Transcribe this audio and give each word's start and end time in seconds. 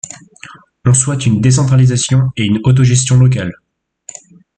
On 0.83 0.95
souhaite 0.95 1.27
une 1.27 1.41
décentralisation 1.41 2.29
et 2.35 2.41
une 2.45 2.59
autogestion 2.63 3.19
locale. 3.19 3.53